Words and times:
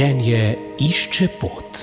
Življenje 0.00 0.44
išče 0.80 1.26
pot. 1.36 1.80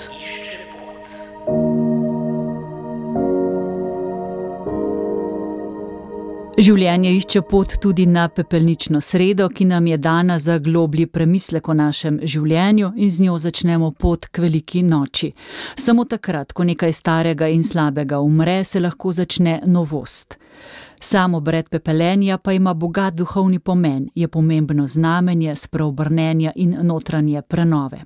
Življenje 6.58 7.12
išče 7.14 7.42
pot 7.46 7.76
tudi 7.78 8.08
na 8.10 8.24
pepelnično 8.34 8.98
sredo, 9.06 9.46
ki 9.54 9.68
nam 9.70 9.86
je 9.88 9.98
dana 10.02 10.40
za 10.42 10.56
globlji 10.58 11.06
premislek 11.06 11.70
o 11.70 11.76
našem 11.78 12.18
življenju 12.24 12.90
in 12.98 13.12
z 13.14 13.28
njo 13.28 13.36
začnemo 13.44 13.92
pot 13.92 14.26
k 14.26 14.42
veliki 14.42 14.82
noči. 14.82 15.30
Samo 15.78 16.08
takrat, 16.10 16.56
ko 16.58 16.66
nekaj 16.66 16.98
starega 16.98 17.52
in 17.54 17.62
slabega 17.62 18.18
umre, 18.26 18.64
se 18.64 18.82
lahko 18.82 19.14
začne 19.14 19.60
novost. 19.70 20.40
Samo 20.98 21.46
bred 21.46 21.70
pepelenja 21.70 22.42
pa 22.42 22.58
ima 22.58 22.74
bogat 22.74 23.14
duhovni 23.14 23.60
pomen, 23.60 24.10
je 24.16 24.28
pomembno 24.28 24.88
znamenje 24.88 25.56
spreobrnenja 25.56 26.52
in 26.56 26.74
notranje 26.82 27.42
prenove. 27.42 28.02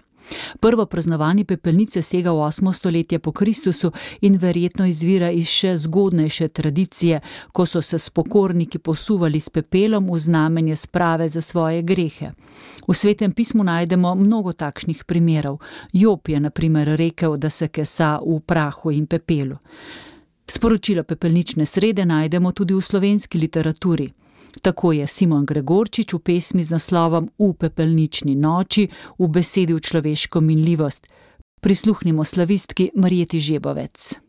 Prvo 0.60 0.86
praznovanje 0.86 1.46
pepelnice 1.46 2.02
sega 2.02 2.32
v 2.32 2.36
8. 2.36 2.74
stoletje 2.74 3.20
po 3.20 3.32
Kristusu 3.32 3.92
in 4.22 4.38
verjetno 4.38 4.86
izvira 4.86 5.32
iz 5.32 5.48
še 5.48 5.78
zgodnejše 5.78 6.48
tradicije, 6.48 7.22
ko 7.52 7.66
so 7.66 7.82
se 7.82 8.00
spokorniki 8.00 8.80
posuvali 8.80 9.40
s 9.40 9.50
pepelom 9.50 10.10
v 10.12 10.20
znamenje 10.20 10.76
sprave 10.76 11.30
za 11.30 11.42
svoje 11.42 11.82
grehe. 11.82 12.32
V 12.88 12.94
svetem 12.94 13.32
pismu 13.32 13.64
najdemo 13.64 14.16
mnogo 14.16 14.54
takšnih 14.54 15.04
primerov. 15.04 15.60
Job 15.94 16.30
je 16.30 16.40
naprimer 16.40 16.88
rekel, 16.98 17.38
da 17.38 17.50
se 17.50 17.68
kesa 17.68 18.20
v 18.26 18.40
prahu 18.40 18.92
in 18.92 19.06
pepelu. 19.06 19.58
Sporočilo 20.48 21.04
pepelnične 21.04 21.66
srede 21.66 22.06
najdemo 22.06 22.52
tudi 22.52 22.74
v 22.74 22.82
slovenski 22.82 23.40
literaturi. 23.40 24.21
Tako 24.62 24.92
je 24.92 25.08
Simon 25.08 25.46
Gregorčič 25.46 26.14
v 26.14 26.20
pesmi 26.20 26.64
z 26.64 26.70
naslovom 26.76 27.30
V 27.40 27.54
pepelnični 27.54 28.36
noči 28.36 28.90
v 29.20 29.28
besedi 29.28 29.74
v 29.74 29.80
človeško 29.80 30.42
minljivost. 30.42 31.08
Prisluhnimo 31.62 32.26
slavistki 32.26 32.92
Marijeti 32.96 33.40
Žebovec. 33.40 34.20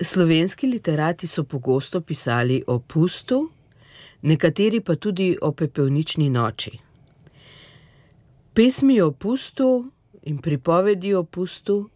Slovenski 0.00 0.66
literati 0.66 1.26
so 1.26 1.44
pogosto 1.44 2.00
pisali 2.00 2.62
o 2.66 2.78
pustu, 2.78 3.50
nekateri 4.22 4.80
pa 4.80 4.96
tudi 4.96 5.36
o 5.42 5.52
pepelnični 5.52 6.30
noči. 6.30 6.78
Pesmi 8.54 9.00
o 9.00 9.10
pustu 9.12 9.90
in 10.22 10.38
pripovedi 10.38 11.14
o 11.14 11.24
pustu 11.24 11.90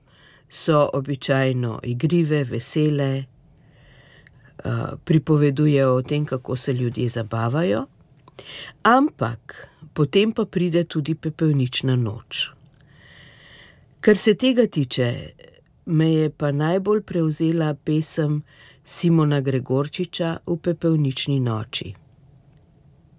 so 0.51 0.91
običajno 0.93 1.81
igrive, 1.83 2.45
vesele, 2.45 3.25
pripovedujejo 5.05 5.95
o 5.95 6.03
tem, 6.03 6.25
kako 6.25 6.57
se 6.57 6.73
ljudje 6.73 7.09
zabavajo, 7.09 7.87
ampak 8.83 9.69
potem 9.93 10.33
pa 10.33 10.45
pride 10.45 10.85
tudi 10.85 11.15
pepelnična 11.15 11.97
noč. 11.97 12.51
Kar 14.01 14.17
se 14.17 14.35
tega 14.35 14.67
tiče, 14.67 15.31
me 15.87 16.13
je 16.13 16.31
pa 16.31 16.53
najbolj 16.53 17.03
prevzela 17.03 17.75
pesem 17.75 18.43
Simona 18.85 19.41
Gregorčiča 19.41 20.39
v 20.47 20.57
pepelnični 20.57 21.41
noči. 21.41 21.95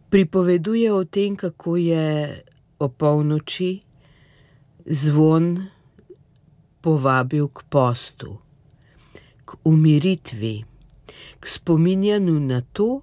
Pripoveduje 0.09 0.93
o 0.93 1.03
tem, 1.03 1.35
kako 1.35 1.77
je 1.77 2.41
o 2.79 2.89
polnoči 2.89 3.79
zvon 4.85 5.67
povabil 6.81 7.47
k 7.47 7.63
postu, 7.69 8.37
k 9.45 9.55
umiritvi 9.63 10.63
k 11.39 11.47
spominjanju 11.47 12.39
na 12.39 12.61
to, 12.73 13.01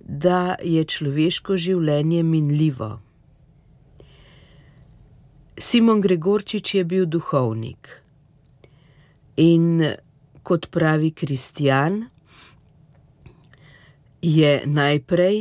da 0.00 0.56
je 0.62 0.84
človeško 0.84 1.56
življenje 1.56 2.22
minljivo. 2.22 2.98
Simon 5.58 6.00
Gregorčič 6.00 6.74
je 6.74 6.84
bil 6.84 7.06
duhovnik 7.06 7.88
in 9.36 9.84
kot 10.42 10.66
pravi 10.74 11.12
kristjan, 11.14 12.02
je 14.22 14.62
najprej 14.66 15.38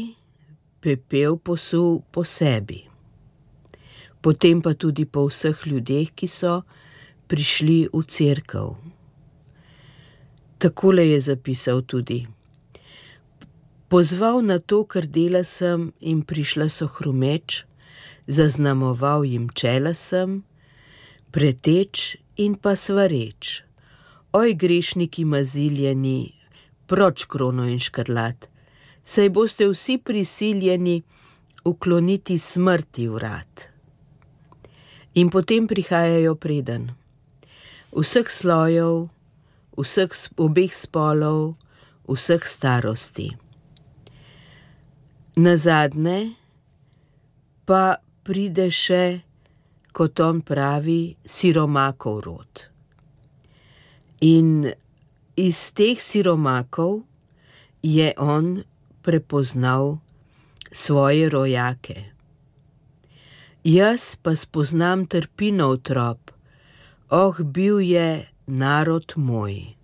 pepel 0.81 1.38
posul 1.38 2.01
po 2.11 2.23
sebi, 2.25 2.81
potem 4.21 4.61
pa 4.61 4.73
tudi 4.73 5.05
po 5.05 5.27
vseh 5.29 5.57
ljudeh, 5.66 6.13
ki 6.13 6.27
so 6.27 6.61
prišli 7.29 7.89
v 7.94 8.01
cerkev. 8.05 8.77
Takole 10.61 11.07
je 11.09 11.22
zapisal 11.22 11.81
tudi: 11.81 12.27
Pozval 13.89 14.41
na 14.45 14.59
to, 14.59 14.85
kar 14.85 15.07
dela 15.09 15.41
sem, 15.44 15.89
in 15.99 16.22
prišla 16.22 16.69
so 16.69 16.85
hrumeč, 16.85 17.63
zaznamoval 18.29 19.25
jim 19.25 19.50
čela 19.57 19.95
sem, 19.97 20.44
preteč 21.33 22.21
in 22.38 22.53
pa 22.61 22.75
svareč. 22.77 23.63
Oj, 24.38 24.53
grešniki 24.53 25.25
maziljeni, 25.25 26.29
proč 26.85 27.25
krono 27.25 27.66
in 27.66 27.81
škrlat, 27.81 28.45
saj 29.03 29.29
boste 29.33 29.66
vsi 29.66 29.97
prisiljeni 29.97 31.01
ukloniti 31.66 32.38
smrti 32.38 33.07
vrat. 33.09 33.66
In 35.17 35.33
potem 35.33 35.66
prihajajo 35.67 36.38
preden, 36.38 36.91
vseh 37.97 38.29
slojev, 38.29 39.09
vseh 39.77 40.11
obeh 40.37 40.73
spolov, 40.75 41.55
vseh 42.07 42.43
starosti. 42.43 43.29
Na 45.37 45.55
zadnje 45.55 46.35
pa 47.65 48.01
pride 48.27 48.67
še, 48.67 49.23
kot 49.95 50.19
on 50.19 50.41
pravi, 50.43 51.15
siromakov 51.23 52.17
rod. 52.25 52.67
In 54.21 54.67
iz 55.39 55.71
teh 55.71 55.99
siromakov 55.99 57.01
je 57.81 58.11
on 58.19 58.61
prepoznal 59.01 59.99
svoje 60.71 61.29
rojake. 61.29 62.11
Jaz 63.63 64.15
pa 64.15 64.35
spoznam 64.35 65.05
trpinov 65.05 65.81
trop, 65.85 66.31
oh, 67.09 67.35
bil 67.39 67.79
je 67.79 68.31
narod 68.47 69.13
moj. 69.16 69.75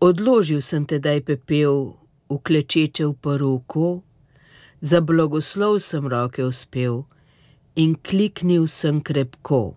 Odložil 0.00 0.60
sem 0.60 0.84
tedaj 0.84 1.24
pepel 1.24 1.96
v 2.28 2.36
klečeče 2.40 3.06
v 3.08 3.14
poroko, 3.20 4.02
za 4.84 5.00
blagoslov 5.00 5.80
sem 5.80 6.04
roke 6.04 6.44
uspel 6.44 7.04
in 7.76 7.96
kliknil 7.96 8.68
sem 8.68 9.00
krepko. 9.00 9.76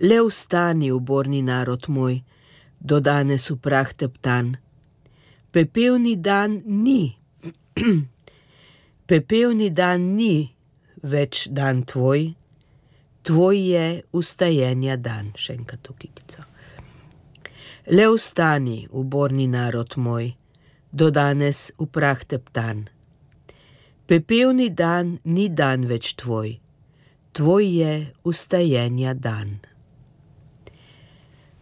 Le 0.00 0.20
vstani, 0.20 0.92
uborni 0.92 1.40
narod 1.40 1.88
moj, 1.88 2.20
do 2.76 3.00
danes 3.00 3.48
v 3.48 3.56
prah 3.56 3.88
teptan. 3.88 4.60
Pepelni 5.48 6.20
dan 6.20 6.60
ni, 6.68 7.16
pepelni 9.08 9.72
dan 9.72 10.12
ni 10.20 10.52
več 11.00 11.48
dan 11.48 11.86
tvoj 11.88 12.36
tvoj 13.26 13.58
je 13.58 13.86
ustajenja 14.12 14.96
dan, 14.96 15.32
še 15.34 15.56
enkrat 15.58 15.82
to 15.82 15.94
kikico. 15.98 16.44
Le 17.90 18.06
ustani, 18.10 18.84
uborni 18.90 19.48
narod 19.50 19.96
moj, 19.98 20.30
do 20.94 21.10
danes 21.10 21.72
v 21.78 21.88
prah 21.90 22.22
teptan. 22.22 22.86
Pepelni 24.06 24.68
dan 24.70 25.16
ni 25.24 25.48
dan 25.50 25.88
več 25.90 26.12
tvoj, 26.22 26.52
tvoj 27.34 27.64
je 27.66 27.94
ustajenja 28.22 29.14
dan. 29.18 29.58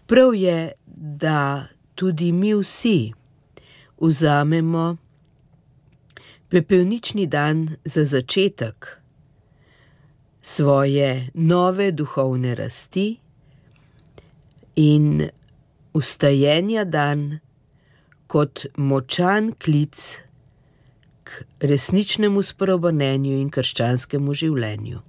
Prav 0.04 0.36
je, 0.36 0.58
da 0.84 1.68
tudi 1.96 2.28
mi 2.32 2.52
vsi 2.52 3.14
vzamemo 4.00 4.84
pepelnični 6.52 7.24
dan 7.26 7.80
za 7.84 8.04
začetek 8.04 9.03
svoje 10.44 11.30
nove 11.34 11.90
duhovne 11.92 12.54
rasti 12.54 13.16
in 14.76 15.28
ustajenja 15.94 16.84
dan 16.84 17.38
kot 18.26 18.66
močan 18.76 19.52
klic 19.64 20.18
k 21.24 21.30
resničnemu 21.60 22.42
sprobanenju 22.42 23.38
in 23.40 23.48
krščanskemu 23.50 24.34
življenju. 24.34 25.00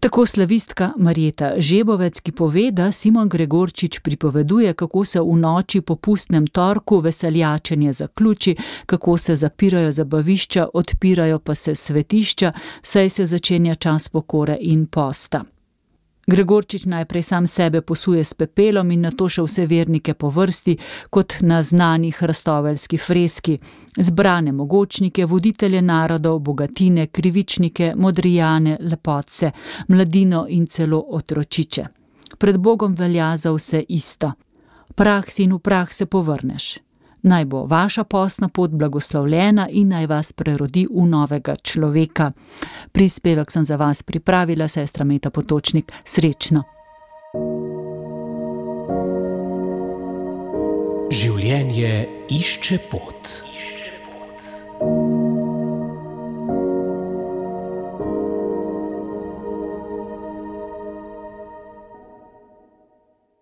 Tako 0.00 0.26
slavistka 0.26 0.92
Marjeta 0.98 1.52
Žebovec, 1.58 2.20
ki 2.20 2.32
pove, 2.32 2.70
da 2.70 2.92
Simon 2.92 3.28
Gregorčič 3.28 4.00
pripoveduje, 4.00 4.74
kako 4.74 5.04
se 5.04 5.20
v 5.20 5.36
noči 5.36 5.80
po 5.80 5.96
pustnem 5.96 6.46
torku 6.46 7.00
veseljačenje 7.00 7.92
zaključi, 7.92 8.56
kako 8.86 9.18
se 9.18 9.36
zapirajo 9.36 9.92
zabavišča, 9.92 10.68
odpirajo 10.74 11.38
pa 11.38 11.54
se 11.54 11.74
svetišča, 11.74 12.52
saj 12.82 13.08
se 13.08 13.26
začenja 13.26 13.74
čas 13.74 14.08
pokore 14.08 14.58
in 14.60 14.86
posta. 14.86 15.55
Gregorčič 16.26 16.84
najprej 16.84 17.22
sam 17.22 17.46
sebe 17.46 17.80
posuje 17.80 18.24
s 18.24 18.34
pepelom 18.34 18.90
in 18.90 19.04
nato 19.06 19.28
še 19.30 19.44
vse 19.46 19.66
vernike 19.70 20.14
po 20.14 20.26
vrsti, 20.34 20.74
kot 21.10 21.36
na 21.46 21.60
znanih 21.62 22.22
rastoveljski 22.22 22.98
freski, 22.98 23.54
zbrane 23.96 24.52
mogočnike, 24.52 25.26
voditelje 25.26 25.82
narodov, 25.82 26.40
bogatine, 26.40 27.06
krivičnike, 27.06 27.92
modrijane, 27.96 28.78
lepotce, 28.80 29.52
mladino 29.88 30.46
in 30.48 30.66
celo 30.66 30.98
otročiče. 30.98 31.86
Pred 32.38 32.58
Bogom 32.58 32.94
velja 32.94 33.36
za 33.36 33.52
vse 33.54 33.84
isto. 33.88 34.32
Prah 34.94 35.30
si 35.30 35.44
in 35.44 35.54
v 35.54 35.58
prah 35.62 35.92
se 35.92 36.06
povrneš. 36.06 36.85
Naj 37.26 37.44
bo 37.44 37.64
vaša 37.66 38.04
postna 38.04 38.48
pot 38.48 38.70
blagoslovljena 38.70 39.68
in 39.70 39.88
naj 39.88 40.06
vas 40.06 40.32
prerodi 40.32 40.86
v 40.86 41.06
novega 41.06 41.56
človeka. 41.56 42.30
Prispevek 42.92 43.50
sem 43.50 43.64
za 43.64 43.76
vas 43.76 44.02
pripravila, 44.02 44.68
sestra 44.68 45.04
Meta 45.04 45.30
Potočnik, 45.30 45.90
srečno. 46.04 46.62
Življenje 51.10 52.06
išče 52.30 52.78
pot. 52.90 53.34